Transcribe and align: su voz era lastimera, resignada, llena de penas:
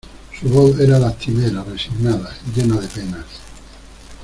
su 0.39 0.49
voz 0.49 0.79
era 0.79 0.97
lastimera, 0.97 1.63
resignada, 1.63 2.35
llena 2.55 2.77
de 2.81 2.87
penas: 2.87 3.25